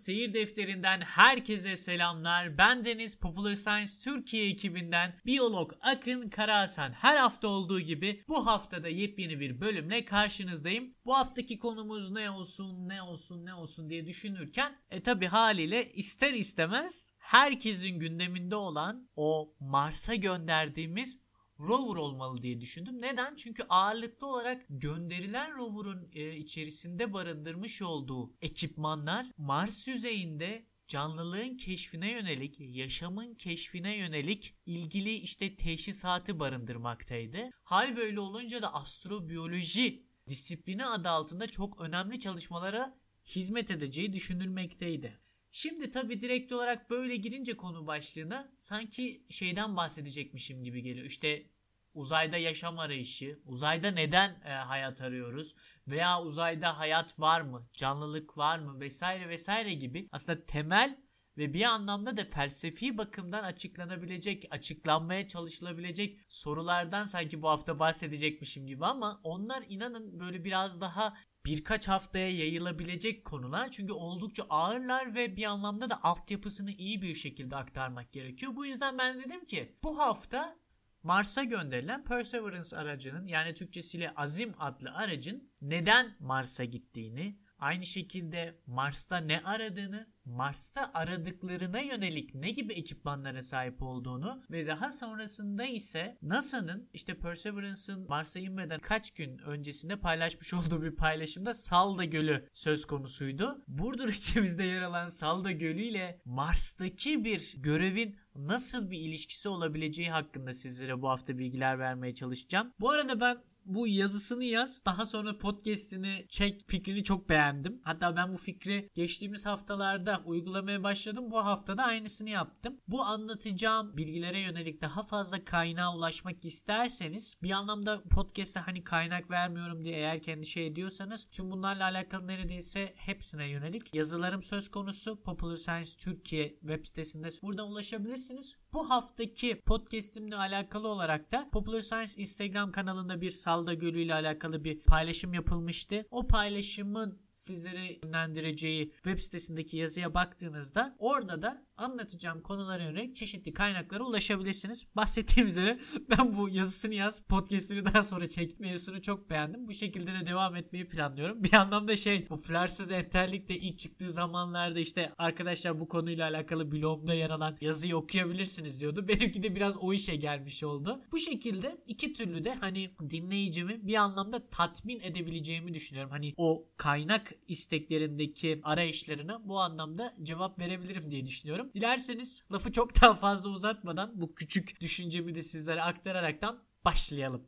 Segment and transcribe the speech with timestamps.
[0.00, 2.58] Seyir defterinden herkese selamlar.
[2.58, 6.92] Ben Deniz Popular Science Türkiye ekibinden biyolog Akın Karahasan.
[6.92, 10.94] Her hafta olduğu gibi bu haftada yepyeni bir bölümle karşınızdayım.
[11.04, 16.32] Bu haftaki konumuz ne olsun, ne olsun, ne olsun diye düşünürken e tabi haliyle ister
[16.32, 21.18] istemez herkesin gündeminde olan o Mars'a gönderdiğimiz
[21.60, 23.00] rover olmalı diye düşündüm.
[23.00, 23.36] Neden?
[23.36, 32.56] Çünkü ağırlıklı olarak gönderilen rover'ın e, içerisinde barındırmış olduğu ekipmanlar Mars yüzeyinde canlılığın keşfine yönelik,
[32.58, 37.38] yaşamın keşfine yönelik ilgili işte teşhisatı barındırmaktaydı.
[37.62, 45.18] Hal böyle olunca da astrobiyoloji disiplini adı altında çok önemli çalışmalara hizmet edeceği düşünülmekteydi.
[45.50, 51.06] Şimdi tabi direkt olarak böyle girince konu başlığına sanki şeyden bahsedecekmişim gibi geliyor.
[51.06, 51.46] İşte
[51.94, 55.54] uzayda yaşam arayışı, uzayda neden e, hayat arıyoruz
[55.88, 61.00] veya uzayda hayat var mı, canlılık var mı vesaire vesaire gibi aslında temel
[61.36, 68.86] ve bir anlamda da felsefi bakımdan açıklanabilecek, açıklanmaya çalışılabilecek sorulardan sanki bu hafta bahsedecekmişim gibi
[68.86, 71.14] ama onlar inanın böyle biraz daha
[71.46, 73.70] birkaç haftaya yayılabilecek konular.
[73.70, 78.56] Çünkü oldukça ağırlar ve bir anlamda da altyapısını iyi bir şekilde aktarmak gerekiyor.
[78.56, 80.56] Bu yüzden ben dedim ki bu hafta
[81.02, 89.16] Mars'a gönderilen Perseverance aracının yani Türkçesiyle Azim adlı aracın neden Mars'a gittiğini, aynı şekilde Mars'ta
[89.16, 96.88] ne aradığını, Mars'ta aradıklarına yönelik ne gibi ekipmanlara sahip olduğunu ve daha sonrasında ise NASA'nın
[96.92, 103.64] işte Perseverance'ın Mars'a inmeden kaç gün öncesinde paylaşmış olduğu bir paylaşımda Salda Gölü söz konusuydu.
[103.68, 110.54] Burdur içimizde yer alan Salda Gölü ile Mars'taki bir görevin nasıl bir ilişkisi olabileceği hakkında
[110.54, 112.72] sizlere bu hafta bilgiler vermeye çalışacağım.
[112.80, 114.82] Bu arada ben bu yazısını yaz.
[114.84, 117.80] Daha sonra podcast'ini çek fikrini çok beğendim.
[117.84, 121.30] Hatta ben bu fikri geçtiğimiz haftalarda uygulamaya başladım.
[121.30, 122.76] Bu haftada aynısını yaptım.
[122.88, 129.84] Bu anlatacağım bilgilere yönelik daha fazla kaynağa ulaşmak isterseniz bir anlamda podcast'te hani kaynak vermiyorum
[129.84, 135.22] diye eğer kendi şey ediyorsanız tüm bunlarla alakalı neredeyse hepsine yönelik yazılarım söz konusu.
[135.22, 138.56] Popular Science Türkiye web sitesinde buradan ulaşabilirsiniz.
[138.72, 144.64] Bu haftaki podcast'imle alakalı olarak da Popular Science Instagram kanalında bir Salda Gölü ile alakalı
[144.64, 146.06] bir paylaşım yapılmıştı.
[146.10, 154.04] O paylaşımın sizlere yönlendireceği web sitesindeki yazıya baktığınızda orada da anlatacağım konulara yönelik çeşitli kaynaklara
[154.04, 154.86] ulaşabilirsiniz.
[154.96, 155.80] Bahsettiğim üzere
[156.10, 159.68] ben bu yazısını yaz podcastleri daha sonra çek mevzusunu çok beğendim.
[159.68, 161.44] Bu şekilde de devam etmeyi planlıyorum.
[161.44, 166.72] Bir anlamda şey bu flarsız enterlik de ilk çıktığı zamanlarda işte arkadaşlar bu konuyla alakalı
[166.72, 169.08] blogumda yer alan yazıyı okuyabilirsiniz diyordu.
[169.08, 171.02] Benimki de biraz o işe gelmiş oldu.
[171.12, 176.10] Bu şekilde iki türlü de hani dinleyicimi bir anlamda tatmin edebileceğimi düşünüyorum.
[176.10, 181.70] Hani o kaynak isteklerindeki arayışlarına bu anlamda cevap verebilirim diye düşünüyorum.
[181.74, 187.46] Dilerseniz lafı çok daha fazla uzatmadan bu küçük düşüncemi de sizlere aktararaktan başlayalım.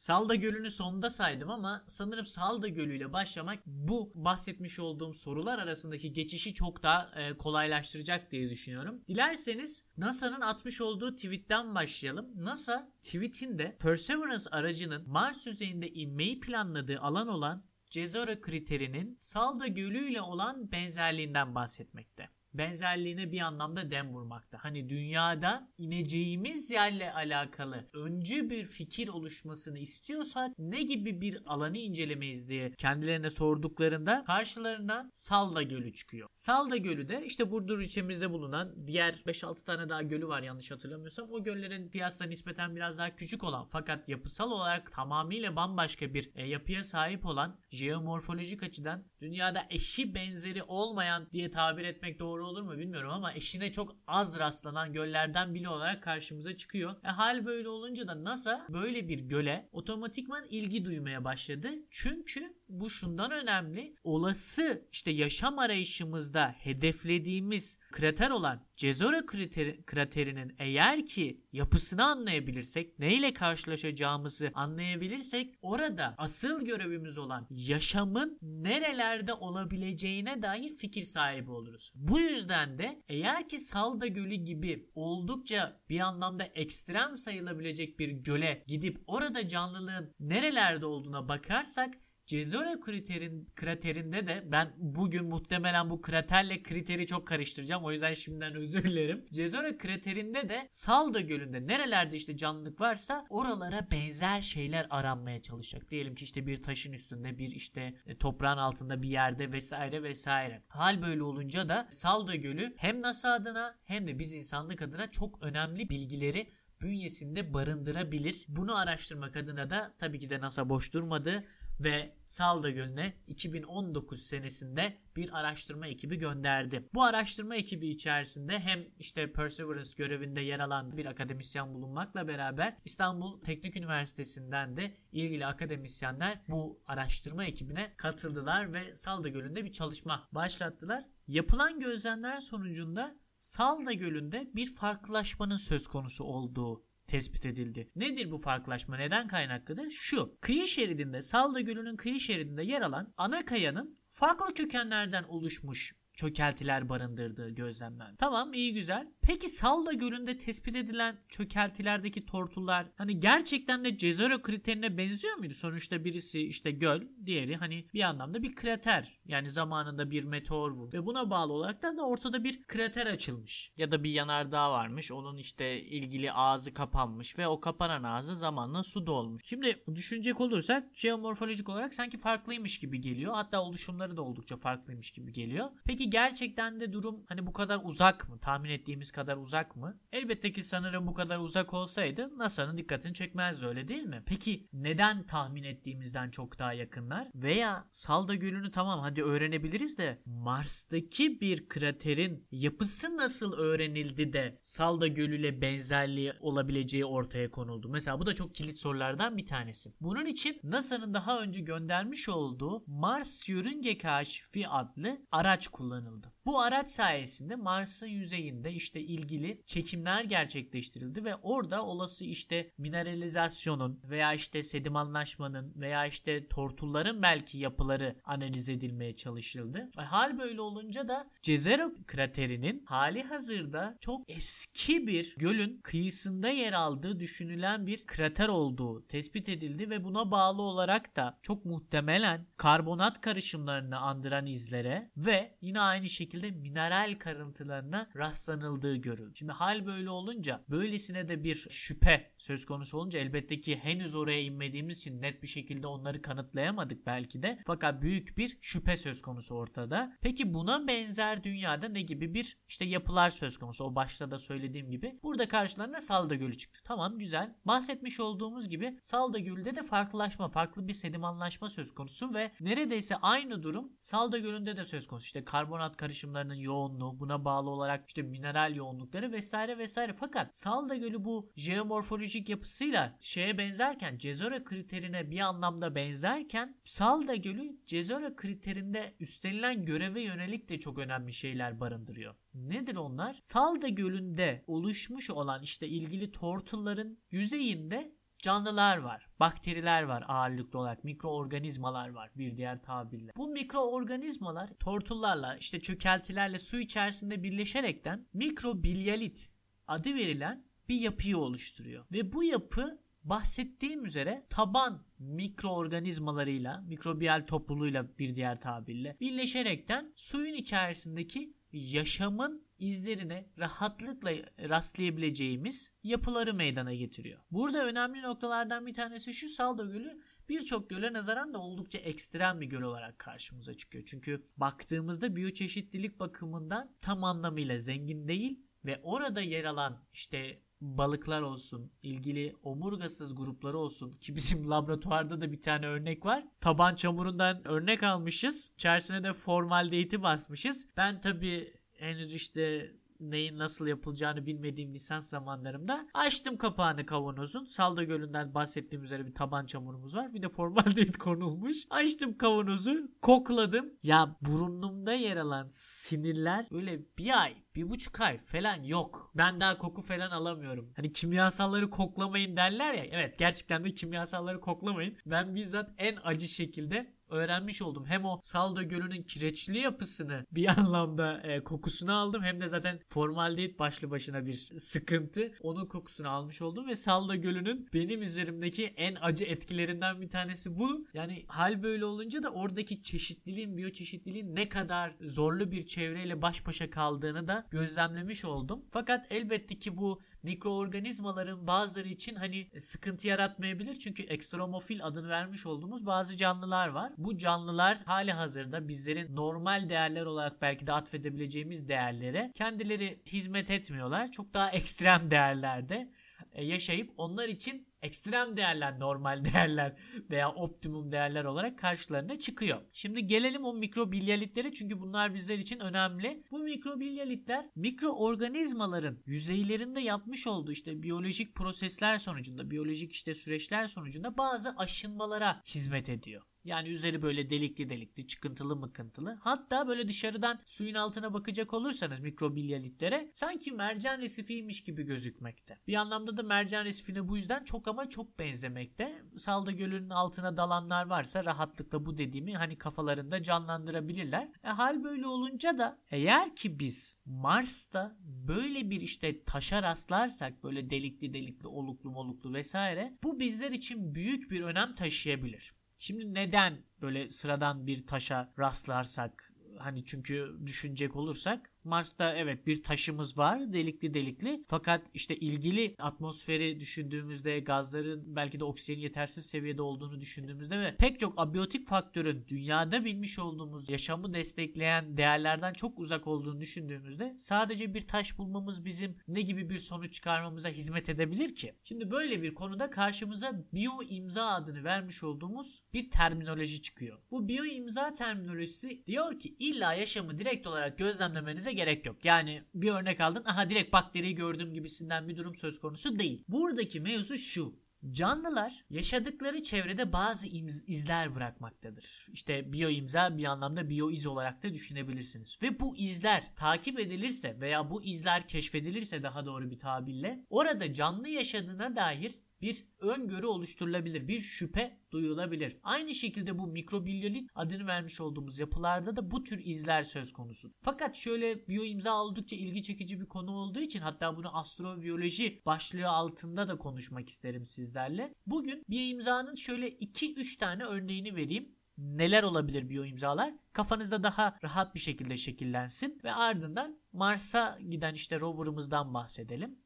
[0.00, 6.12] Salda Gölü'nü sonunda saydım ama sanırım Salda Gölü ile başlamak bu bahsetmiş olduğum sorular arasındaki
[6.12, 9.04] geçişi çok daha e, kolaylaştıracak diye düşünüyorum.
[9.08, 12.32] Dilerseniz NASA'nın atmış olduğu tweetten başlayalım.
[12.36, 20.20] NASA tweetinde Perseverance aracının Mars yüzeyinde inmeyi planladığı alan olan Jezero kriterinin Salda Gölü ile
[20.20, 24.58] olan benzerliğinden bahsetmekte benzerliğine bir anlamda dem vurmakta.
[24.60, 32.48] Hani dünyada ineceğimiz yerle alakalı öncü bir fikir oluşmasını istiyorsak ne gibi bir alanı incelemeyiz
[32.48, 36.28] diye kendilerine sorduklarında karşılarına Salda Gölü çıkıyor.
[36.34, 41.30] Salda Gölü de işte Burdur ilçemizde bulunan diğer 5-6 tane daha gölü var yanlış hatırlamıyorsam.
[41.30, 46.46] O göllerin kıyasla nispeten biraz daha küçük olan fakat yapısal olarak tamamıyla bambaşka bir e,
[46.46, 52.62] yapıya sahip olan jeomorfolojik açıdan dünyada eşi benzeri olmayan diye tabir etmek doğru doğru olur
[52.62, 56.96] mu bilmiyorum ama eşine çok az rastlanan göllerden biri olarak karşımıza çıkıyor.
[57.04, 61.68] E, hal böyle olunca da NASA böyle bir göle otomatikman ilgi duymaya başladı.
[61.90, 63.94] Çünkü bu şundan önemli.
[64.04, 73.34] Olası işte yaşam arayışımızda hedeflediğimiz krater olan Jezero krateri, kraterinin eğer ki yapısını anlayabilirsek, neyle
[73.34, 81.92] karşılaşacağımızı anlayabilirsek orada asıl görevimiz olan yaşamın nerelerde olabileceğine dair fikir sahibi oluruz.
[81.94, 88.64] Bu yüzden de eğer ki Salda Gölü gibi oldukça bir anlamda ekstrem sayılabilecek bir göle
[88.66, 91.94] gidip orada canlılığın nerelerde olduğuna bakarsak
[92.30, 97.84] Jezero kraterin, kraterinde de ben bugün muhtemelen bu kraterle kriteri çok karıştıracağım.
[97.84, 99.24] O yüzden şimdiden özür dilerim.
[99.30, 105.90] Jezero kraterinde de Salda Gölü'nde nerelerde işte canlılık varsa oralara benzer şeyler aranmaya çalışacak.
[105.90, 110.62] Diyelim ki işte bir taşın üstünde bir işte e, toprağın altında bir yerde vesaire vesaire.
[110.68, 115.42] Hal böyle olunca da Salda Gölü hem NASA adına hem de biz insanlık adına çok
[115.42, 116.50] önemli bilgileri
[116.80, 118.44] bünyesinde barındırabilir.
[118.48, 121.44] Bunu araştırmak adına da tabii ki de NASA boş durmadı
[121.80, 126.88] ve Salda Gölü'ne 2019 senesinde bir araştırma ekibi gönderdi.
[126.94, 133.40] Bu araştırma ekibi içerisinde hem işte Perseverance görevinde yer alan bir akademisyen bulunmakla beraber İstanbul
[133.40, 141.04] Teknik Üniversitesi'nden de ilgili akademisyenler bu araştırma ekibine katıldılar ve Salda Gölü'nde bir çalışma başlattılar.
[141.28, 147.90] Yapılan gözlemler sonucunda Salda Gölü'nde bir farklılaşmanın söz konusu olduğu tespit edildi.
[147.96, 148.96] Nedir bu farklılaşma?
[148.96, 149.90] Neden kaynaklıdır?
[149.90, 150.38] Şu.
[150.40, 157.50] Kıyı şeridinde, Salda Gölü'nün kıyı şeridinde yer alan ana kayanın farklı kökenlerden oluşmuş çökeltiler barındırdığı
[157.50, 158.16] gözlemlendi.
[158.18, 159.06] Tamam iyi güzel.
[159.22, 165.54] Peki Salda Gölü'nde tespit edilen çökeltilerdeki tortullar hani gerçekten de Cezero kriterine benziyor muydu?
[165.54, 169.12] Sonuçta birisi işte göl, diğeri hani bir anlamda bir krater.
[169.26, 170.96] Yani zamanında bir meteor vurdu.
[170.96, 173.72] Ve buna bağlı olarak da, da ortada bir krater açılmış.
[173.76, 175.12] Ya da bir yanardağ varmış.
[175.12, 179.42] Onun işte ilgili ağzı kapanmış ve o kapanan ağzı zamanla su dolmuş.
[179.46, 183.34] Şimdi düşünecek olursak jeomorfolojik olarak sanki farklıymış gibi geliyor.
[183.34, 185.70] Hatta oluşumları da oldukça farklıymış gibi geliyor.
[185.84, 188.38] Peki gerçekten de durum hani bu kadar uzak mı?
[188.38, 189.98] Tahmin ettiğimiz kadar uzak mı?
[190.12, 194.22] Elbette ki sanırım bu kadar uzak olsaydı NASA'nın dikkatini çekmezdi öyle değil mi?
[194.26, 197.28] Peki neden tahmin ettiğimizden çok daha yakınlar?
[197.34, 205.06] Veya Salda Gölü'nü tamam hadi öğrenebiliriz de Mars'taki bir kraterin yapısı nasıl öğrenildi de Salda
[205.06, 207.88] Gölü ile benzerliği olabileceği ortaya konuldu?
[207.88, 209.92] Mesela bu da çok kilit sorulardan bir tanesi.
[210.00, 216.32] Bunun için NASA'nın daha önce göndermiş olduğu Mars Yörünge Kaşifi adlı araç kullanıldı kullanıldı.
[216.50, 224.34] Bu araç sayesinde Mars'ın yüzeyinde işte ilgili çekimler gerçekleştirildi ve orada olası işte mineralizasyonun veya
[224.34, 229.90] işte sedimanlaşmanın veya işte tortulların belki yapıları analiz edilmeye çalışıldı.
[229.98, 236.72] E, hal böyle olunca da Cezero kraterinin hali hazırda çok eski bir gölün kıyısında yer
[236.72, 243.20] aldığı düşünülen bir krater olduğu tespit edildi ve buna bağlı olarak da çok muhtemelen karbonat
[243.20, 249.32] karışımlarını andıran izlere ve yine aynı şekilde mineral karıntılarına rastlanıldığı görüldü.
[249.34, 254.40] Şimdi hal böyle olunca böylesine de bir şüphe söz konusu olunca elbette ki henüz oraya
[254.40, 257.58] inmediğimiz için net bir şekilde onları kanıtlayamadık belki de.
[257.66, 260.16] Fakat büyük bir şüphe söz konusu ortada.
[260.20, 263.84] Peki buna benzer dünyada ne gibi bir işte yapılar söz konusu?
[263.84, 265.18] O başta da söylediğim gibi.
[265.22, 266.80] Burada karşılarına Salda Gölü çıktı.
[266.84, 267.54] Tamam güzel.
[267.64, 273.62] Bahsetmiş olduğumuz gibi Salda Gölü'nde de farklılaşma, farklı bir sedimanlaşma söz konusu ve neredeyse aynı
[273.62, 275.24] durum Salda Gölü'nde de söz konusu.
[275.24, 280.12] İşte karbonat karışımlarının yoğunluğu, buna bağlı olarak işte mineral yoğunlukları vesaire vesaire.
[280.12, 287.76] Fakat Salda Gölü bu jeomorfolojik yapısıyla şeye benzerken, Cezora kriterine bir anlamda benzerken Salda Gölü
[287.86, 292.34] Cezora kriterinde üstlenilen göreve yönelik de çok önemli şeyler barındırıyor.
[292.54, 293.36] Nedir onlar?
[293.40, 302.08] Salda Gölü'nde oluşmuş olan işte ilgili tortulların yüzeyinde canlılar var, bakteriler var ağırlıklı olarak, mikroorganizmalar
[302.08, 303.32] var bir diğer tabirle.
[303.36, 309.50] Bu mikroorganizmalar tortullarla işte çökeltilerle su içerisinde birleşerekten mikrobilyalit
[309.88, 312.04] adı verilen bir yapıyı oluşturuyor.
[312.12, 321.54] Ve bu yapı bahsettiğim üzere taban mikroorganizmalarıyla, mikrobiyal topluluğuyla bir diğer tabirle birleşerekten suyun içerisindeki
[321.72, 324.30] yaşamın izlerine rahatlıkla
[324.68, 327.40] rastlayabileceğimiz yapıları meydana getiriyor.
[327.50, 332.66] Burada önemli noktalardan bir tanesi şu Salda Gölü birçok göle nazaran da oldukça ekstrem bir
[332.66, 334.04] göl olarak karşımıza çıkıyor.
[334.06, 341.92] Çünkü baktığımızda biyoçeşitlilik bakımından tam anlamıyla zengin değil ve orada yer alan işte balıklar olsun,
[342.02, 346.44] ilgili omurgasız grupları olsun ki bizim laboratuvarda da bir tane örnek var.
[346.60, 348.72] Taban çamurundan örnek almışız.
[348.74, 350.86] İçerisine de formaldehiti basmışız.
[350.96, 357.64] Ben tabii henüz işte neyin nasıl yapılacağını bilmediğim lisans zamanlarımda açtım kapağını kavanozun.
[357.64, 360.34] Salda Gölü'nden bahsettiğim üzere bir taban çamurumuz var.
[360.34, 361.76] Bir de formaldehit konulmuş.
[361.90, 363.92] Açtım kavanozu, kokladım.
[364.02, 369.32] Ya burnumda yer alan sinirler böyle bir ay bir buçuk ay falan yok.
[369.34, 370.92] Ben daha koku falan alamıyorum.
[370.96, 373.04] Hani kimyasalları koklamayın derler ya.
[373.04, 375.16] Evet gerçekten de kimyasalları koklamayın.
[375.26, 378.04] Ben bizzat en acı şekilde öğrenmiş oldum.
[378.06, 383.78] Hem o Salda Gölü'nün kireçli yapısını bir anlamda e, kokusunu aldım hem de zaten formaldehit
[383.78, 385.52] başlı başına bir sıkıntı.
[385.62, 391.06] Onun kokusunu almış oldum ve Salda Gölü'nün benim üzerimdeki en acı etkilerinden bir tanesi bu.
[391.14, 396.90] Yani hal böyle olunca da oradaki çeşitliliğin, biyoçeşitliliğin ne kadar zorlu bir çevreyle baş başa
[396.90, 398.84] kaldığını da gözlemlemiş oldum.
[398.90, 403.94] Fakat elbette ki bu mikroorganizmaların bazıları için hani sıkıntı yaratmayabilir.
[403.94, 407.12] Çünkü ekstromofil adını vermiş olduğumuz bazı canlılar var.
[407.18, 414.32] Bu canlılar hali hazırda bizlerin normal değerler olarak belki de atfedebileceğimiz değerlere kendileri hizmet etmiyorlar.
[414.32, 416.10] Çok daha ekstrem değerlerde
[416.52, 419.96] e, yaşayıp onlar için ekstrem değerler, normal değerler
[420.30, 422.80] veya optimum değerler olarak karşılarına çıkıyor.
[422.92, 426.42] Şimdi gelelim o mikrobilyalitlere çünkü bunlar bizler için önemli.
[426.50, 434.74] Bu mikrobilyalitler mikroorganizmaların yüzeylerinde yapmış olduğu işte biyolojik prosesler sonucunda, biyolojik işte süreçler sonucunda bazı
[434.76, 436.49] aşınmalara hizmet ediyor.
[436.64, 439.38] Yani üzeri böyle delikli delikli, çıkıntılı mıkıntılı.
[439.40, 445.78] Hatta böyle dışarıdan suyun altına bakacak olursanız mikrobilyalitlere sanki mercan resifiymiş gibi gözükmekte.
[445.88, 449.22] Bir anlamda da mercan resifine bu yüzden çok ama çok benzemekte.
[449.36, 454.48] Salda Gölü'nün altına dalanlar varsa rahatlıkla bu dediğimi hani kafalarında canlandırabilirler.
[454.64, 460.90] E, hal böyle olunca da eğer ki biz Mars'ta böyle bir işte taşa rastlarsak böyle
[460.90, 465.79] delikli delikli oluklu moluklu vesaire bu bizler için büyük bir önem taşıyabilir.
[466.00, 473.38] Şimdi neden böyle sıradan bir taşa rastlarsak hani çünkü düşünecek olursak Mars'ta evet bir taşımız
[473.38, 480.20] var delikli delikli fakat işte ilgili atmosferi düşündüğümüzde gazların belki de oksijenin yetersiz seviyede olduğunu
[480.20, 486.60] düşündüğümüzde ve pek çok abiyotik faktörün dünyada bilmiş olduğumuz yaşamı destekleyen değerlerden çok uzak olduğunu
[486.60, 491.74] düşündüğümüzde sadece bir taş bulmamız bizim ne gibi bir sonuç çıkarmamıza hizmet edebilir ki?
[491.84, 497.18] Şimdi böyle bir konuda karşımıza biyo imza adını vermiş olduğumuz bir terminoloji çıkıyor.
[497.30, 502.24] Bu biyo imza terminolojisi diyor ki illa yaşamı direkt olarak gözlemlemenize etmenize gerek yok.
[502.24, 506.44] Yani bir örnek aldın aha direkt bakteriyi gördüğüm gibisinden bir durum söz konusu değil.
[506.48, 507.80] Buradaki mevzu şu.
[508.10, 512.26] Canlılar yaşadıkları çevrede bazı izler bırakmaktadır.
[512.32, 515.58] İşte biyo imza bir anlamda biyo iz olarak da düşünebilirsiniz.
[515.62, 521.28] Ve bu izler takip edilirse veya bu izler keşfedilirse daha doğru bir tabirle orada canlı
[521.28, 525.76] yaşadığına dair bir öngörü oluşturulabilir, bir şüphe duyulabilir.
[525.82, 530.72] Aynı şekilde bu mikrobilyolit adını vermiş olduğumuz yapılarda da bu tür izler söz konusu.
[530.82, 536.08] Fakat şöyle biyo imza oldukça ilgi çekici bir konu olduğu için hatta bunu astrobiyoloji başlığı
[536.08, 538.34] altında da konuşmak isterim sizlerle.
[538.46, 544.94] Bugün biyo imzanın şöyle 2-3 tane örneğini vereyim neler olabilir biyo imzalar kafanızda daha rahat
[544.94, 549.78] bir şekilde şekillensin ve ardından Mars'a giden işte rover'ımızdan bahsedelim.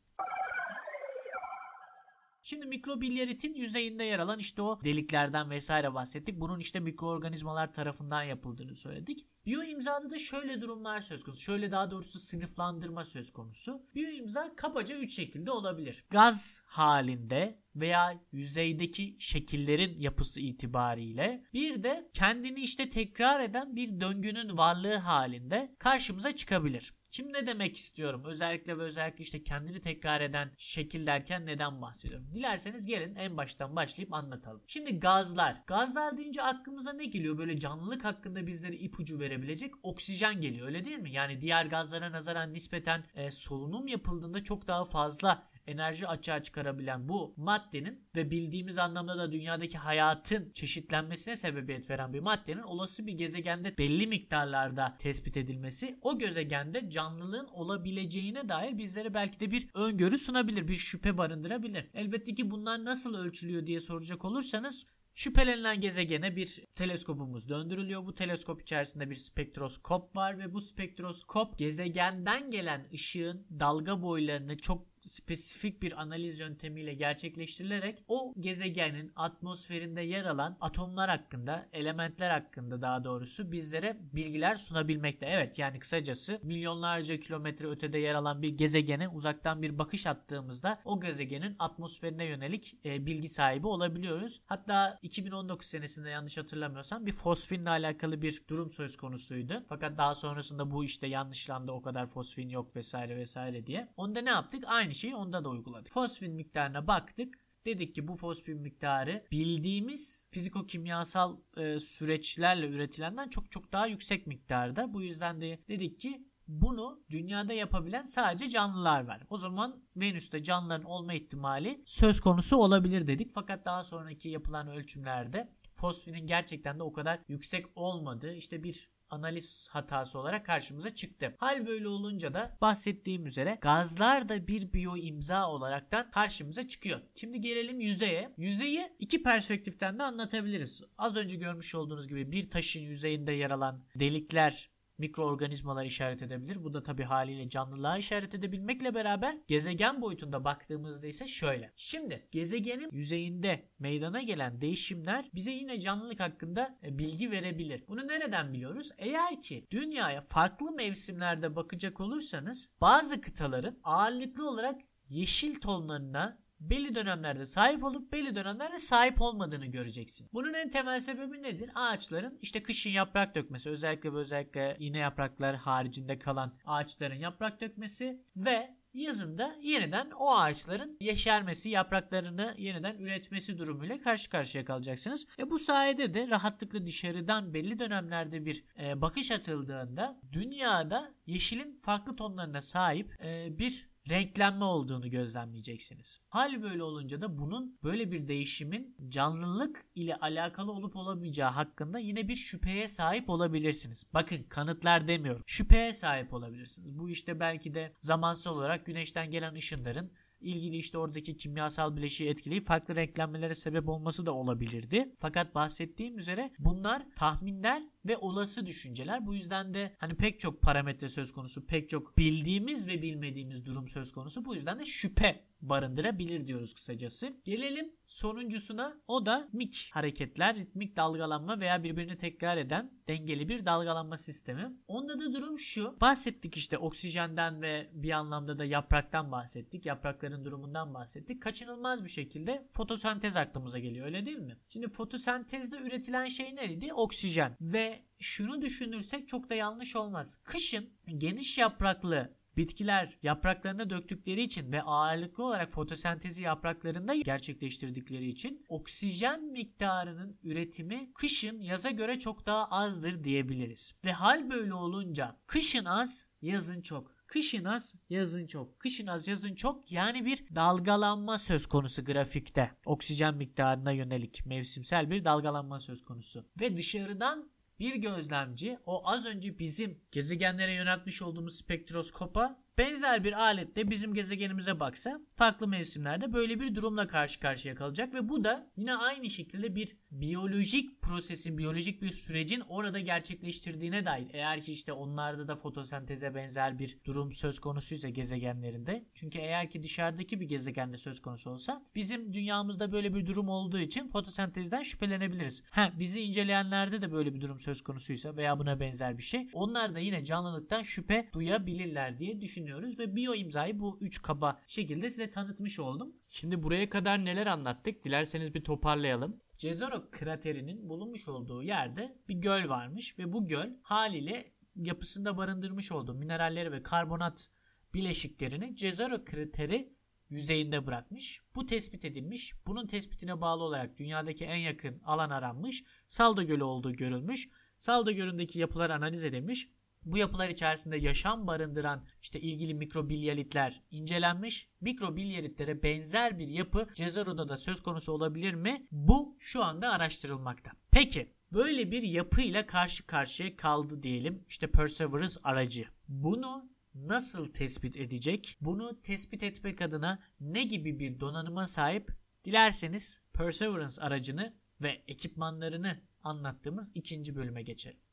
[2.46, 6.40] Şimdi mikrobilyaritin yüzeyinde yer alan işte o deliklerden vesaire bahsettik.
[6.40, 9.26] Bunun işte mikroorganizmalar tarafından yapıldığını söyledik.
[9.46, 11.42] Biyo imzada da şöyle durumlar söz konusu.
[11.42, 13.82] Şöyle daha doğrusu sınıflandırma söz konusu.
[13.94, 16.04] Biyo imza kabaca 3 şekilde olabilir.
[16.10, 24.56] Gaz halinde veya yüzeydeki şekillerin yapısı itibariyle bir de kendini işte tekrar eden bir döngünün
[24.56, 26.94] varlığı halinde karşımıza çıkabilir.
[27.10, 28.22] Şimdi ne demek istiyorum?
[28.24, 32.30] Özellikle ve özellikle işte kendini tekrar eden şekil derken neden bahsediyorum?
[32.34, 34.62] Dilerseniz gelin en baştan başlayıp anlatalım.
[34.66, 35.62] Şimdi gazlar.
[35.66, 37.38] Gazlar deyince aklımıza ne geliyor?
[37.38, 41.10] Böyle canlılık hakkında bizlere ipucu verebilecek oksijen geliyor öyle değil mi?
[41.10, 47.34] Yani diğer gazlara nazaran nispeten e, solunum yapıldığında çok daha fazla enerji açığa çıkarabilen bu
[47.36, 53.78] maddenin ve bildiğimiz anlamda da dünyadaki hayatın çeşitlenmesine sebebiyet veren bir maddenin olası bir gezegende
[53.78, 60.68] belli miktarlarda tespit edilmesi o gezegende canlılığın olabileceğine dair bizlere belki de bir öngörü sunabilir,
[60.68, 61.86] bir şüphe barındırabilir.
[61.94, 68.06] Elbette ki bunlar nasıl ölçülüyor diye soracak olursanız Şüphelenilen gezegene bir teleskopumuz döndürülüyor.
[68.06, 74.93] Bu teleskop içerisinde bir spektroskop var ve bu spektroskop gezegenden gelen ışığın dalga boylarını çok
[75.04, 83.04] spesifik bir analiz yöntemiyle gerçekleştirilerek o gezegenin atmosferinde yer alan atomlar hakkında, elementler hakkında daha
[83.04, 85.26] doğrusu bizlere bilgiler sunabilmekte.
[85.26, 91.00] Evet yani kısacası milyonlarca kilometre ötede yer alan bir gezegene uzaktan bir bakış attığımızda o
[91.00, 94.40] gezegenin atmosferine yönelik e, bilgi sahibi olabiliyoruz.
[94.46, 99.64] Hatta 2019 senesinde yanlış hatırlamıyorsam bir fosfinle alakalı bir durum söz konusuydu.
[99.68, 103.88] Fakat daha sonrasında bu işte yanlışlandı o kadar fosfin yok vesaire vesaire diye.
[103.96, 104.64] Onda ne yaptık?
[104.66, 105.92] Aynı Aynı şeyi onda da uyguladık.
[105.92, 107.38] Fosfin miktarına baktık.
[107.66, 114.94] Dedik ki bu fosfin miktarı bildiğimiz fiziko-kimyasal e, süreçlerle üretilenden çok çok daha yüksek miktarda.
[114.94, 119.20] Bu yüzden de dedik ki bunu dünyada yapabilen sadece canlılar var.
[119.30, 123.32] O zaman Venüs'te canlıların olma ihtimali söz konusu olabilir dedik.
[123.32, 129.68] Fakat daha sonraki yapılan ölçümlerde fosforin gerçekten de o kadar yüksek olmadığı işte bir analiz
[129.73, 131.34] hatası olarak karşımıza çıktı.
[131.38, 137.00] Hal böyle olunca da bahsettiğim üzere gazlar da bir biyo imza olaraktan karşımıza çıkıyor.
[137.14, 138.34] Şimdi gelelim yüzeye.
[138.37, 140.82] Yüzeyi iki perspektiften de anlatabiliriz.
[140.99, 146.64] Az önce görmüş olduğunuz gibi bir taşın yüzeyinde yer alan delikler mikroorganizmalar işaret edebilir.
[146.64, 151.72] Bu da tabii haliyle canlılığa işaret edebilmekle beraber gezegen boyutunda baktığımızda ise şöyle.
[151.76, 157.84] Şimdi gezegenin yüzeyinde meydana gelen değişimler bize yine canlılık hakkında e, bilgi verebilir.
[157.88, 158.90] Bunu nereden biliyoruz?
[158.98, 167.46] Eğer ki dünyaya farklı mevsimlerde bakacak olursanız bazı kıtaların ağırlıklı olarak yeşil tonlarına belli dönemlerde
[167.46, 170.28] sahip olup belli dönemlerde sahip olmadığını göreceksin.
[170.32, 171.70] Bunun en temel sebebi nedir?
[171.75, 178.23] Ağaçların işte kışın yaprak dökmesi özellikle ve özellikle iğne yapraklar haricinde kalan ağaçların yaprak dökmesi
[178.37, 185.26] ve yazında yeniden o ağaçların yeşermesi, yapraklarını yeniden üretmesi durumuyla karşı karşıya kalacaksınız.
[185.38, 192.16] E bu sayede de rahatlıkla dışarıdan belli dönemlerde bir e, bakış atıldığında dünyada yeşilin farklı
[192.16, 196.20] tonlarına sahip e, bir renklenme olduğunu gözlemleyeceksiniz.
[196.28, 202.28] Hal böyle olunca da bunun böyle bir değişimin canlılık ile alakalı olup olamayacağı hakkında yine
[202.28, 204.06] bir şüpheye sahip olabilirsiniz.
[204.14, 205.42] Bakın kanıtlar demiyorum.
[205.46, 206.99] Şüpheye sahip olabilirsiniz.
[206.99, 212.66] Bu işte belki de zamansal olarak güneşten gelen ışınların ilgili işte oradaki kimyasal bileşiği etkileyip
[212.66, 215.12] farklı renklenmelere sebep olması da olabilirdi.
[215.18, 219.26] Fakat bahsettiğim üzere bunlar tahminler ve olası düşünceler.
[219.26, 223.88] Bu yüzden de hani pek çok parametre söz konusu, pek çok bildiğimiz ve bilmediğimiz durum
[223.88, 224.44] söz konusu.
[224.44, 227.37] Bu yüzden de şüphe barındırabilir diyoruz kısacası.
[227.44, 234.16] Gelelim sonuncusuna o da mik hareketler, ritmik dalgalanma veya birbirini tekrar eden dengeli bir dalgalanma
[234.16, 234.76] sistemi.
[234.88, 236.00] Onda da durum şu.
[236.00, 239.87] Bahsettik işte oksijenden ve bir anlamda da yapraktan bahsettik.
[239.87, 241.42] Yaprakların durumundan bahsettik.
[241.42, 244.56] Kaçınılmaz bir şekilde fotosentez aklımıza geliyor öyle değil mi?
[244.68, 246.92] Şimdi fotosentezde üretilen şey neydi?
[246.92, 250.38] Oksijen ve şunu düşünürsek çok da yanlış olmaz.
[250.44, 259.44] Kışın geniş yapraklı Bitkiler yapraklarına döktükleri için ve ağırlıklı olarak fotosentezi yapraklarında gerçekleştirdikleri için oksijen
[259.44, 263.94] miktarının üretimi kışın yaza göre çok daha azdır diyebiliriz.
[264.04, 267.14] Ve hal böyle olunca kışın az, yazın çok.
[267.26, 268.80] Kışın az, yazın çok.
[268.80, 269.92] Kışın az, yazın çok.
[269.92, 272.71] Yani bir dalgalanma söz konusu grafikte.
[272.84, 276.47] Oksijen miktarına yönelik mevsimsel bir dalgalanma söz konusu.
[276.60, 283.91] Ve dışarıdan bir gözlemci o az önce bizim gezegenlere yöneltmiş olduğumuz spektroskopa benzer bir aletle
[283.91, 288.97] bizim gezegenimize baksa farklı mevsimlerde böyle bir durumla karşı karşıya kalacak ve bu da yine
[288.97, 294.26] aynı şekilde bir biyolojik prosesin, biyolojik bir sürecin orada gerçekleştirdiğine dair.
[294.32, 299.04] Eğer ki işte onlarda da fotosenteze benzer bir durum söz konusuysa gezegenlerinde.
[299.15, 303.78] Çünkü eğer ki dışarıdaki bir gezegende söz konusu olsa bizim dünyamızda böyle bir durum olduğu
[303.78, 305.63] için fotosentezden şüphelenebiliriz.
[305.71, 309.49] Ha bizi inceleyenlerde de böyle bir durum söz konusuysa veya buna benzer bir şey.
[309.52, 315.10] Onlar da yine canlılıktan şüphe duyabilirler diye düşünüyoruz ve biyo imzayı bu üç kaba şekilde
[315.10, 316.16] size tanıtmış oldum.
[316.28, 318.04] Şimdi buraya kadar neler anlattık?
[318.04, 319.40] Dilerseniz bir toparlayalım.
[319.58, 326.14] Jezero kraterinin bulunmuş olduğu yerde bir göl varmış ve bu göl haliyle yapısında barındırmış olduğu
[326.14, 327.48] mineralleri ve karbonat
[327.94, 329.94] bileşiklerini Jezero krateri
[330.28, 331.40] yüzeyinde bırakmış.
[331.54, 332.52] Bu tespit edilmiş.
[332.66, 335.84] Bunun tespitine bağlı olarak dünyadaki en yakın alan aranmış.
[336.08, 337.48] Saldo Gölü olduğu görülmüş.
[337.78, 339.68] Saldo Gölü'ndeki yapılar analiz edilmiş.
[340.04, 344.69] Bu yapılar içerisinde yaşam barındıran işte ilgili mikrobilyalitler incelenmiş.
[344.80, 348.86] Mikrobilyalitlere benzer bir yapı Cezaro'da da söz konusu olabilir mi?
[348.90, 350.71] Bu şu anda araştırılmakta.
[350.90, 354.45] Peki böyle bir yapıyla karşı karşıya kaldı diyelim.
[354.49, 355.84] İşte Perseverance aracı.
[356.08, 358.58] Bunu nasıl tespit edecek?
[358.60, 362.10] Bunu tespit etmek adına ne gibi bir donanıma sahip?
[362.45, 368.03] Dilerseniz Perseverance aracını ve ekipmanlarını anlattığımız ikinci bölüme geçelim.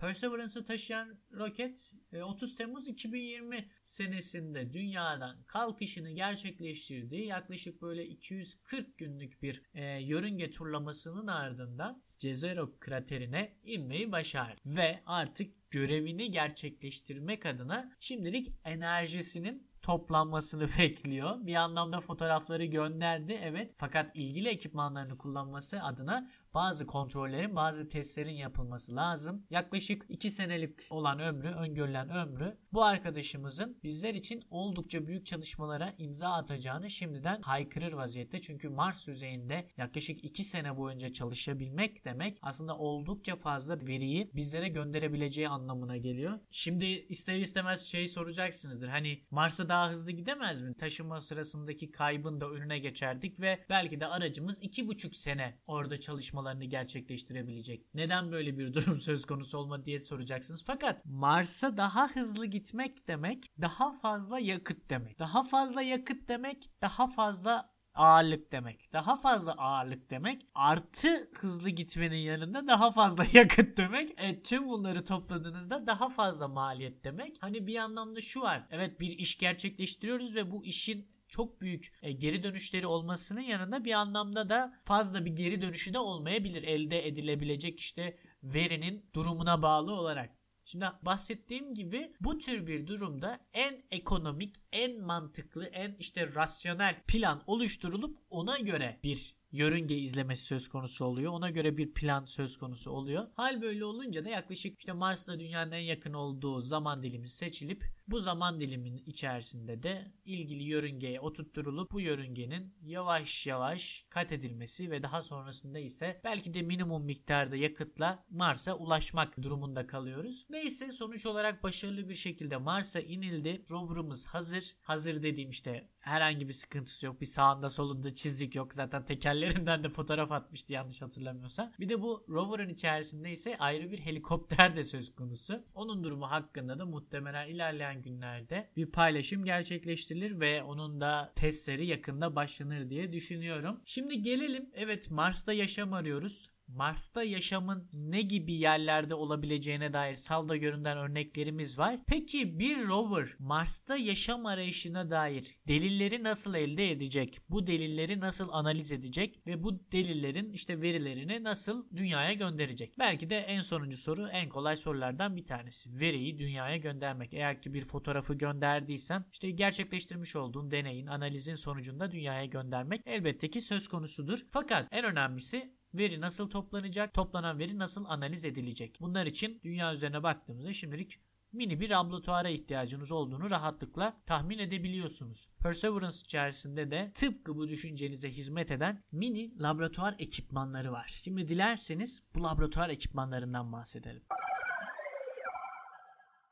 [0.00, 9.42] Perseverance'ı taşıyan roket 30 e, Temmuz 2020 senesinde dünyadan kalkışını gerçekleştirdiği yaklaşık böyle 240 günlük
[9.42, 14.60] bir e, yörünge turlamasının ardından Jezero kraterine inmeyi başardı.
[14.66, 21.46] Ve artık görevini gerçekleştirmek adına şimdilik enerjisinin toplanmasını bekliyor.
[21.46, 23.74] Bir anlamda fotoğrafları gönderdi evet.
[23.76, 29.46] Fakat ilgili ekipmanlarını kullanması adına bazı kontrollerin, bazı testlerin yapılması lazım.
[29.50, 36.28] Yaklaşık 2 senelik olan ömrü, öngörülen ömrü bu arkadaşımızın bizler için oldukça büyük çalışmalara imza
[36.28, 38.40] atacağını şimdiden haykırır vaziyette.
[38.40, 45.48] Çünkü Mars yüzeyinde yaklaşık 2 sene boyunca çalışabilmek demek aslında oldukça fazla veriyi bizlere gönderebileceği
[45.48, 46.40] anlamına geliyor.
[46.50, 48.88] Şimdi ister istemez şey soracaksınızdır.
[48.88, 50.74] Hani Mars'a daha hızlı gidemez mi?
[50.74, 56.64] Taşıma sırasındaki kaybın da önüne geçerdik ve belki de aracımız 2,5 sene orada çalışma çalışmalarını
[56.64, 57.94] gerçekleştirebilecek.
[57.94, 60.64] Neden böyle bir durum söz konusu olmadı diye soracaksınız.
[60.66, 65.18] Fakat Mars'a daha hızlı gitmek demek daha fazla yakıt demek.
[65.18, 68.92] Daha fazla yakıt demek daha fazla ağırlık demek.
[68.92, 74.10] Daha fazla ağırlık demek artı hızlı gitmenin yanında daha fazla yakıt demek.
[74.22, 77.36] E, tüm bunları topladığınızda daha fazla maliyet demek.
[77.40, 78.66] Hani bir anlamda şu var.
[78.70, 83.92] Evet bir iş gerçekleştiriyoruz ve bu işin çok büyük e, geri dönüşleri olmasının yanında bir
[83.92, 86.62] anlamda da fazla bir geri dönüşü de olmayabilir.
[86.62, 90.40] Elde edilebilecek işte verinin durumuna bağlı olarak.
[90.64, 97.42] Şimdi bahsettiğim gibi bu tür bir durumda en ekonomik, en mantıklı, en işte rasyonel plan
[97.46, 101.32] oluşturulup ona göre bir yörünge izlemesi söz konusu oluyor.
[101.32, 103.26] Ona göre bir plan söz konusu oluyor.
[103.34, 108.20] Hal böyle olunca da yaklaşık işte Mars'la dünyanın en yakın olduğu zaman dilimi seçilip bu
[108.20, 115.22] zaman dilimin içerisinde de ilgili yörüngeye oturtturulup bu yörüngenin yavaş yavaş kat edilmesi ve daha
[115.22, 120.46] sonrasında ise belki de minimum miktarda yakıtla Mars'a ulaşmak durumunda kalıyoruz.
[120.50, 123.64] Neyse sonuç olarak başarılı bir şekilde Mars'a inildi.
[123.70, 124.76] Rover'ımız hazır.
[124.82, 127.20] Hazır dediğim işte herhangi bir sıkıntısı yok.
[127.20, 128.74] Bir sağında solunda çizik yok.
[128.74, 131.72] Zaten tekerlerinden de fotoğraf atmıştı yanlış hatırlamıyorsam.
[131.80, 135.64] Bir de bu rover'ın içerisinde ise ayrı bir helikopter de söz konusu.
[135.74, 142.36] Onun durumu hakkında da muhtemelen ilerleyen günlerde bir paylaşım gerçekleştirilir ve onun da testleri yakında
[142.36, 143.80] başlanır diye düşünüyorum.
[143.84, 146.50] Şimdi gelelim evet Mars'ta yaşam arıyoruz.
[146.76, 152.00] Mars'ta yaşamın ne gibi yerlerde olabileceğine dair salda göründen örneklerimiz var.
[152.06, 157.38] Peki bir rover Mars'ta yaşam arayışına dair delilleri nasıl elde edecek?
[157.48, 162.98] Bu delilleri nasıl analiz edecek ve bu delillerin işte verilerini nasıl dünyaya gönderecek?
[162.98, 166.00] Belki de en sonuncu soru en kolay sorulardan bir tanesi.
[166.00, 167.34] Veriyi dünyaya göndermek.
[167.34, 173.60] Eğer ki bir fotoğrafı gönderdiysen işte gerçekleştirmiş olduğun deneyin, analizin sonucunda dünyaya göndermek elbette ki
[173.60, 174.46] söz konusudur.
[174.50, 177.14] Fakat en önemlisi Veri nasıl toplanacak?
[177.14, 178.98] Toplanan veri nasıl analiz edilecek?
[179.00, 181.20] Bunlar için dünya üzerine baktığımızda şimdilik
[181.52, 185.46] mini bir laboratuvara ihtiyacınız olduğunu rahatlıkla tahmin edebiliyorsunuz.
[185.62, 191.06] Perseverance içerisinde de tıpkı bu düşüncenize hizmet eden mini laboratuvar ekipmanları var.
[191.08, 194.22] Şimdi dilerseniz bu laboratuvar ekipmanlarından bahsedelim.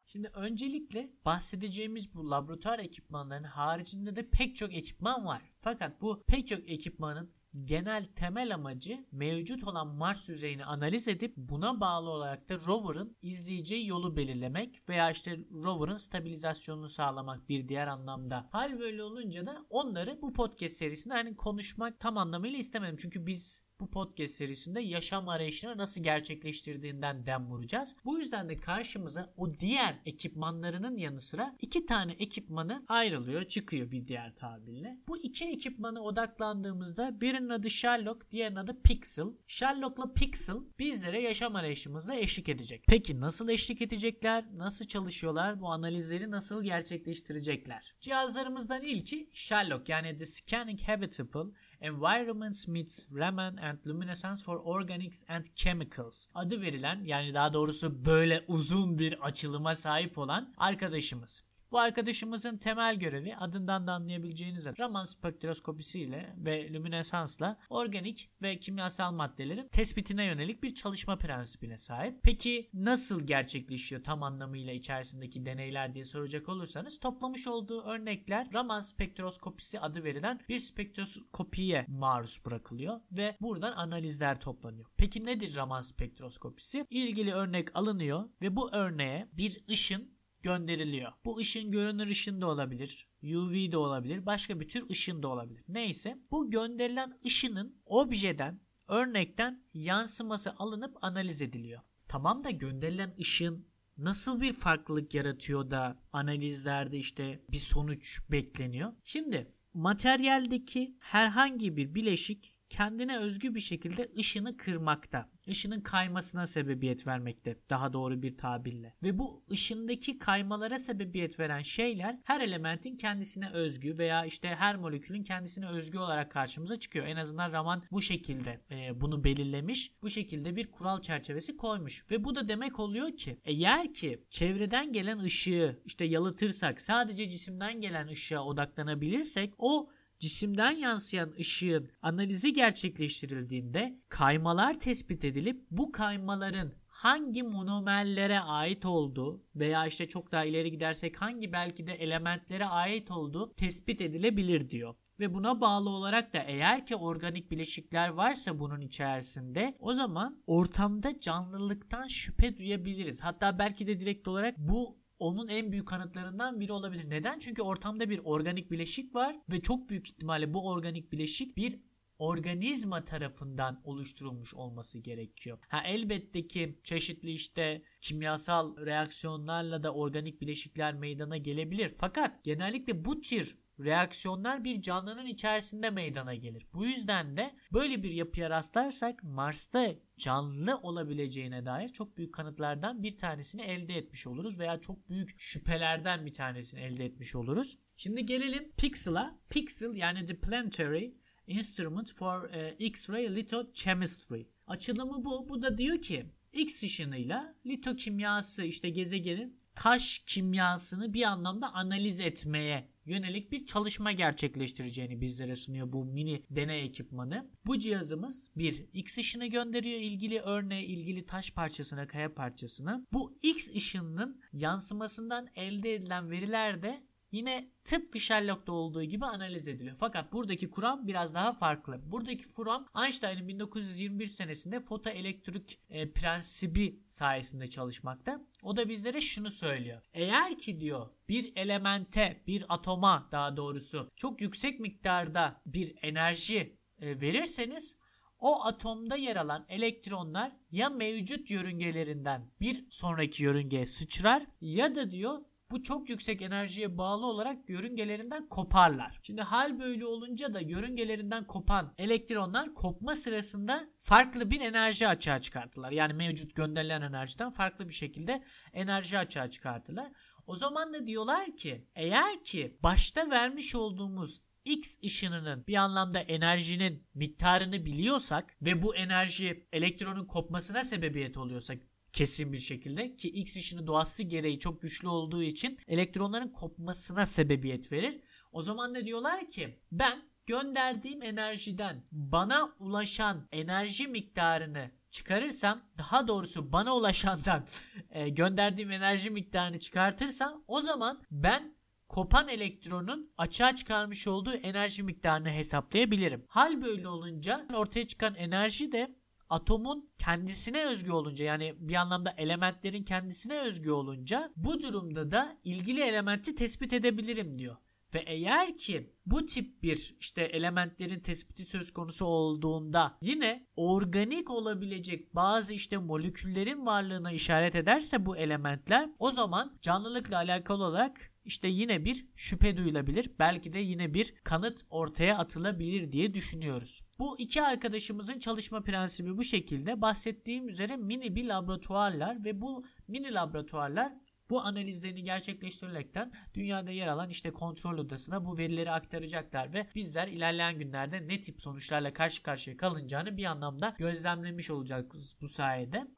[0.07, 5.43] Şimdi öncelikle bahsedeceğimiz bu laboratuvar ekipmanlarının haricinde de pek çok ekipman var.
[5.61, 11.81] Fakat bu pek çok ekipmanın genel temel amacı mevcut olan Mars yüzeyini analiz edip buna
[11.81, 18.49] bağlı olarak da rover'ın izleyeceği yolu belirlemek veya işte rover'ın stabilizasyonunu sağlamak bir diğer anlamda.
[18.53, 22.97] Hal böyle olunca da onları bu podcast serisinde hani konuşmak tam anlamıyla istemedim.
[23.01, 27.97] Çünkü biz bu podcast serisinde yaşam arayışını nasıl gerçekleştirdiğinden dem vuracağız.
[28.05, 34.09] Bu yüzden de karşımıza o diğer ekipmanlarının yanı sıra iki tane ekipmanı ayrılıyor, çıkıyor bir
[34.09, 34.99] diğer tabirle.
[35.09, 39.29] Bu iki ekipmanı odaklandığımızda birinin adı Sherlock, diğerinin adı Pixel.
[39.47, 42.85] Sherlock'la Pixel bizlere yaşam arayışımızda eşlik edecek.
[42.89, 44.45] Peki nasıl eşlik edecekler?
[44.57, 45.61] Nasıl çalışıyorlar?
[45.61, 47.95] Bu analizleri nasıl gerçekleştirecekler?
[48.01, 55.45] Cihazlarımızdan ilki Sherlock yani The Scanning Habitable Environments Meets Raman and Luminescence for Organics and
[55.55, 61.45] Chemicals adı verilen yani daha doğrusu böyle uzun bir açılıma sahip olan arkadaşımız.
[61.73, 69.13] Bu arkadaşımızın temel görevi adından da anlayabileceğiniz Raman spektroskopisi ile ve lüminesansla organik ve kimyasal
[69.13, 72.23] maddelerin tespitine yönelik bir çalışma prensibine sahip.
[72.23, 79.81] Peki nasıl gerçekleşiyor tam anlamıyla içerisindeki deneyler diye soracak olursanız toplamış olduğu örnekler Raman spektroskopisi
[79.81, 84.87] adı verilen bir spektroskopiye maruz bırakılıyor ve buradan analizler toplanıyor.
[84.97, 86.87] Peki nedir Raman spektroskopisi?
[86.91, 91.13] İlgili örnek alınıyor ve bu örneğe bir ışın gönderiliyor.
[91.25, 93.09] Bu ışın görünür ışın da olabilir.
[93.23, 94.27] UV de olabilir.
[94.27, 95.65] Başka bir tür ışın da olabilir.
[95.69, 101.81] Neyse bu gönderilen ışının objeden örnekten yansıması alınıp analiz ediliyor.
[102.09, 108.93] Tamam da gönderilen ışın nasıl bir farklılık yaratıyor da analizlerde işte bir sonuç bekleniyor?
[109.05, 115.29] Şimdi materyaldeki herhangi bir bileşik kendine özgü bir şekilde ışını kırmakta.
[115.47, 118.95] Işının kaymasına sebebiyet vermekte daha doğru bir tabirle.
[119.03, 125.23] Ve bu ışındaki kaymalara sebebiyet veren şeyler her elementin kendisine özgü veya işte her molekülün
[125.23, 127.07] kendisine özgü olarak karşımıza çıkıyor.
[127.07, 129.93] En azından Raman bu şekilde e, bunu belirlemiş.
[130.03, 132.05] Bu şekilde bir kural çerçevesi koymuş.
[132.11, 137.81] Ve bu da demek oluyor ki eğer ki çevreden gelen ışığı işte yalıtırsak sadece cisimden
[137.81, 147.43] gelen ışığa odaklanabilirsek o cisimden yansıyan ışığın analizi gerçekleştirildiğinde kaymalar tespit edilip bu kaymaların hangi
[147.43, 153.55] monomerlere ait olduğu veya işte çok daha ileri gidersek hangi belki de elementlere ait olduğu
[153.55, 154.95] tespit edilebilir diyor.
[155.21, 161.21] Ve buna bağlı olarak da eğer ki organik bileşikler varsa bunun içerisinde o zaman ortamda
[161.21, 163.21] canlılıktan şüphe duyabiliriz.
[163.25, 167.11] Hatta belki de direkt olarak bu onun en büyük kanıtlarından biri olabilir.
[167.11, 167.39] Neden?
[167.39, 171.81] Çünkü ortamda bir organik bileşik var ve çok büyük ihtimalle bu organik bileşik bir
[172.19, 175.59] organizma tarafından oluşturulmuş olması gerekiyor.
[175.69, 181.93] Ha elbette ki çeşitli işte kimyasal reaksiyonlarla da organik bileşikler meydana gelebilir.
[181.97, 186.67] Fakat genellikle bu tür reaksiyonlar bir canlının içerisinde meydana gelir.
[186.73, 193.17] Bu yüzden de böyle bir yapıya rastlarsak Mars'ta canlı olabileceğine dair çok büyük kanıtlardan bir
[193.17, 197.79] tanesini elde etmiş oluruz veya çok büyük şüphelerden bir tanesini elde etmiş oluruz.
[197.97, 199.39] Şimdi gelelim Pixel'a.
[199.51, 201.15] Pixel yani The Planetary
[201.47, 204.43] Instrument for uh, X-ray Lithochemistry.
[204.67, 205.49] Açılımı bu.
[205.49, 212.89] Bu da diyor ki X ışınıyla litokimyası işte gezegenin taş kimyasını bir anlamda analiz etmeye
[213.09, 217.51] yönelik bir çalışma gerçekleştireceğini bizlere sunuyor bu mini deney ekipmanı.
[217.67, 223.07] Bu cihazımız bir X ışını gönderiyor ilgili örneğe, ilgili taş parçasına, kaya parçasına.
[223.13, 229.97] Bu X ışınının yansımasından elde edilen veriler de yine tıpkı Sherlock'ta olduğu gibi analiz ediliyor.
[230.01, 232.01] Fakat buradaki kuram biraz daha farklı.
[232.13, 238.41] Buradaki kuram Einstein'ın 1921 senesinde fotoelektrik e, prensibi sayesinde çalışmakta.
[238.63, 240.03] O da bizlere şunu söylüyor.
[240.13, 247.21] Eğer ki diyor bir elemente, bir atoma daha doğrusu çok yüksek miktarda bir enerji e,
[247.21, 247.97] verirseniz
[248.39, 255.39] o atomda yer alan elektronlar ya mevcut yörüngelerinden bir sonraki yörüngeye sıçrar ya da diyor
[255.71, 259.21] bu çok yüksek enerjiye bağlı olarak yörüngelerinden koparlar.
[259.23, 265.93] Şimdi hal böyle olunca da yörüngelerinden kopan elektronlar kopma sırasında farklı bir enerji açığa çıkartırlar.
[265.93, 270.13] Yani mevcut gönderilen enerjiden farklı bir şekilde enerji açığa çıkartırlar.
[270.47, 277.07] O zaman da diyorlar ki eğer ki başta vermiş olduğumuz X ışınının bir anlamda enerjinin
[277.15, 281.75] miktarını biliyorsak ve bu enerji elektronun kopmasına sebebiyet oluyorsa
[282.13, 287.93] kesin bir şekilde ki X ışını doğası gereği çok güçlü olduğu için elektronların kopmasına sebebiyet
[287.93, 288.21] verir.
[288.53, 296.73] O zaman ne diyorlar ki ben gönderdiğim enerjiden bana ulaşan enerji miktarını çıkarırsam daha doğrusu
[296.73, 297.67] bana ulaşandan
[298.11, 305.51] e, gönderdiğim enerji miktarını çıkartırsam o zaman ben kopan elektronun açığa çıkarmış olduğu enerji miktarını
[305.51, 306.45] hesaplayabilirim.
[306.49, 309.18] Hal böyle olunca ortaya çıkan enerji de
[309.51, 316.01] atomun kendisine özgü olunca yani bir anlamda elementlerin kendisine özgü olunca bu durumda da ilgili
[316.01, 317.77] elementi tespit edebilirim diyor.
[318.15, 325.35] Ve eğer ki bu tip bir işte elementlerin tespiti söz konusu olduğunda yine organik olabilecek
[325.35, 332.05] bazı işte moleküllerin varlığına işaret ederse bu elementler o zaman canlılıkla alakalı olarak işte yine
[332.05, 333.31] bir şüphe duyulabilir.
[333.39, 337.03] Belki de yine bir kanıt ortaya atılabilir diye düşünüyoruz.
[337.19, 340.01] Bu iki arkadaşımızın çalışma prensibi bu şekilde.
[340.01, 344.13] Bahsettiğim üzere mini bir laboratuvarlar ve bu mini laboratuvarlar
[344.51, 350.79] bu analizlerini gerçekleştirilerekten dünyada yer alan işte kontrol odasına bu verileri aktaracaklar ve bizler ilerleyen
[350.79, 356.09] günlerde ne tip sonuçlarla karşı karşıya kalınacağını bir anlamda gözlemlemiş olacağız bu sayede.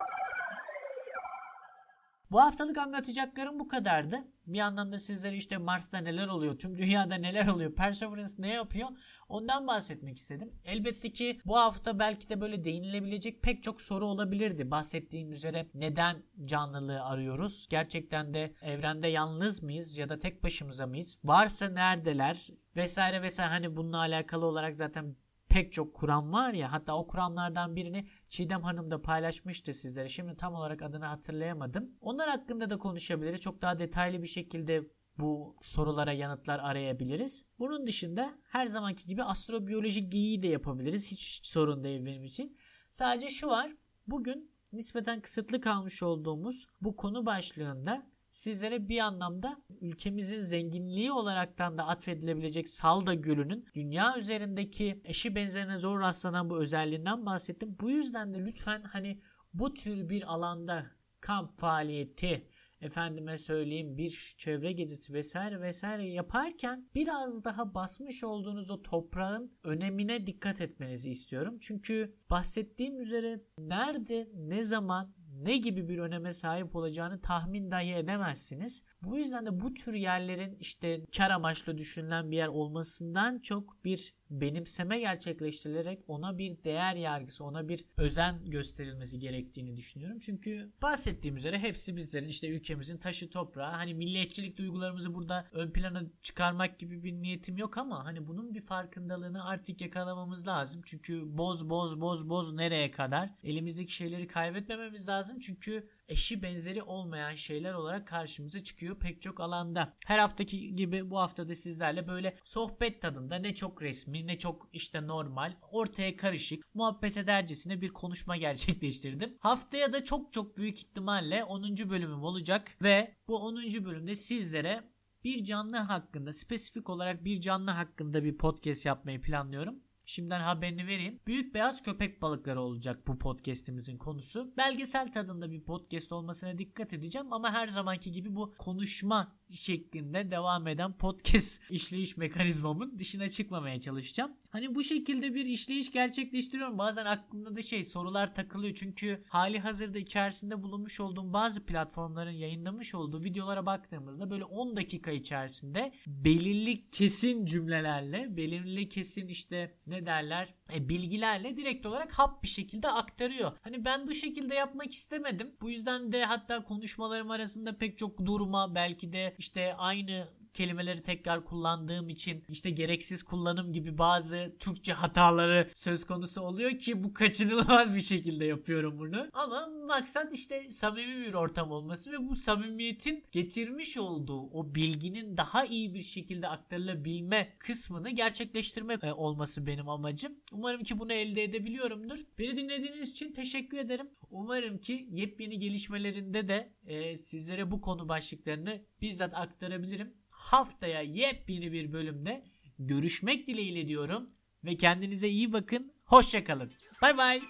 [2.30, 4.16] Bu haftalık anlatacaklarım bu kadardı.
[4.46, 8.88] Bir anlamda sizlere işte Mars'ta neler oluyor, tüm dünyada neler oluyor, Perseverance ne yapıyor
[9.28, 10.52] ondan bahsetmek istedim.
[10.64, 14.70] Elbette ki bu hafta belki de böyle değinilebilecek pek çok soru olabilirdi.
[14.70, 17.66] Bahsettiğim üzere neden canlılığı arıyoruz?
[17.70, 21.18] Gerçekten de evrende yalnız mıyız ya da tek başımıza mıyız?
[21.24, 22.46] Varsa neredeler?
[22.76, 25.16] Vesaire vesaire hani bununla alakalı olarak zaten
[25.48, 30.08] pek çok kuram var ya hatta o kuramlardan birini Çiğdem Hanım da paylaşmıştı sizlere.
[30.08, 31.90] Şimdi tam olarak adını hatırlayamadım.
[32.00, 33.40] Onlar hakkında da konuşabiliriz.
[33.40, 34.84] Çok daha detaylı bir şekilde
[35.18, 37.44] bu sorulara yanıtlar arayabiliriz.
[37.58, 41.10] Bunun dışında her zamanki gibi astrobiyoloji geyiği de yapabiliriz.
[41.10, 42.56] Hiç sorun değil benim için.
[42.90, 43.72] Sadece şu var.
[44.06, 51.86] Bugün nispeten kısıtlı kalmış olduğumuz bu konu başlığında sizlere bir anlamda ülkemizin zenginliği olaraktan da
[51.86, 57.76] atfedilebilecek Salda Gölü'nün dünya üzerindeki eşi benzerine zor rastlanan bu özelliğinden bahsettim.
[57.80, 59.22] Bu yüzden de lütfen hani
[59.54, 60.86] bu tür bir alanda
[61.20, 62.46] kamp faaliyeti,
[62.80, 70.26] efendime söyleyeyim bir çevre gezisi vesaire vesaire yaparken biraz daha basmış olduğunuz o toprağın önemine
[70.26, 71.58] dikkat etmenizi istiyorum.
[71.60, 75.14] Çünkü bahsettiğim üzere nerede, ne zaman,
[75.44, 78.84] ne gibi bir öneme sahip olacağını tahmin dahi edemezsiniz.
[79.02, 84.19] Bu yüzden de bu tür yerlerin işte kar amaçlı düşünülen bir yer olmasından çok bir
[84.30, 90.18] benimseme gerçekleştirilerek ona bir değer yargısı, ona bir özen gösterilmesi gerektiğini düşünüyorum.
[90.20, 93.72] Çünkü bahsettiğim üzere hepsi bizlerin işte ülkemizin taşı toprağı.
[93.72, 98.60] Hani milliyetçilik duygularımızı burada ön plana çıkarmak gibi bir niyetim yok ama hani bunun bir
[98.60, 100.82] farkındalığını artık yakalamamız lazım.
[100.84, 103.30] Çünkü boz boz boz boz nereye kadar?
[103.44, 105.38] Elimizdeki şeyleri kaybetmememiz lazım.
[105.40, 109.94] Çünkü eşi benzeri olmayan şeyler olarak karşımıza çıkıyor pek çok alanda.
[110.06, 115.06] Her haftaki gibi bu haftada sizlerle böyle sohbet tadında ne çok resmi ne çok işte
[115.06, 119.36] normal ortaya karışık muhabbet edercesine bir konuşma gerçekleştirdim.
[119.40, 121.76] Haftaya da çok çok büyük ihtimalle 10.
[121.90, 123.56] bölümüm olacak ve bu 10.
[123.56, 124.90] bölümde sizlere
[125.24, 129.89] bir canlı hakkında spesifik olarak bir canlı hakkında bir podcast yapmayı planlıyorum.
[130.10, 131.20] Şimdiden haberini vereyim.
[131.26, 134.54] Büyük beyaz köpek balıkları olacak bu podcast'imizin konusu.
[134.56, 140.66] Belgesel tadında bir podcast olmasına dikkat edeceğim ama her zamanki gibi bu konuşma şeklinde devam
[140.66, 144.32] eden podcast işleyiş mekanizmamın dışına çıkmamaya çalışacağım.
[144.50, 146.78] Hani bu şekilde bir işleyiş gerçekleştiriyorum.
[146.78, 148.74] Bazen aklımda da şey sorular takılıyor.
[148.74, 155.10] Çünkü hali hazırda içerisinde bulunmuş olduğum bazı platformların yayınlamış olduğu videolara baktığımızda böyle 10 dakika
[155.10, 162.48] içerisinde belirli kesin cümlelerle, belirli kesin işte ne derler e, bilgilerle direkt olarak hap bir
[162.48, 163.52] şekilde aktarıyor.
[163.60, 165.56] Hani ben bu şekilde yapmak istemedim.
[165.60, 171.44] Bu yüzden de hatta konuşmalarım arasında pek çok durma belki de işte aynı kelimeleri tekrar
[171.44, 177.94] kullandığım için işte gereksiz kullanım gibi bazı Türkçe hataları söz konusu oluyor ki bu kaçınılmaz
[177.94, 179.28] bir şekilde yapıyorum bunu.
[179.32, 185.64] Ama maksat işte samimi bir ortam olması ve bu samimiyetin getirmiş olduğu o bilginin daha
[185.64, 190.32] iyi bir şekilde aktarılabilme kısmını gerçekleştirmek e, olması benim amacım.
[190.52, 192.18] Umarım ki bunu elde edebiliyorumdur.
[192.38, 194.10] Beni dinlediğiniz için teşekkür ederim.
[194.30, 201.92] Umarım ki yepyeni gelişmelerinde de e, sizlere bu konu başlıklarını bizzat aktarabilirim haftaya yepyeni bir
[201.92, 202.44] bölümde
[202.78, 204.26] görüşmek dileğiyle diyorum
[204.64, 205.92] ve kendinize iyi bakın.
[206.04, 206.70] Hoşçakalın.
[207.02, 207.40] Bay bay.